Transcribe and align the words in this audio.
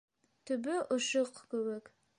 Төбө 0.51 0.79
ышыҡ 0.97 1.41
кеүек. 1.53 1.95